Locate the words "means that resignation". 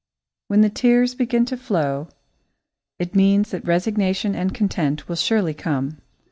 3.13-4.33